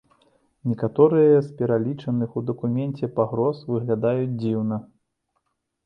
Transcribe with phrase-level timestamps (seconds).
[0.69, 4.85] Некаторыя з пералічаных у дакуменце пагроз выглядаюць дзіўна.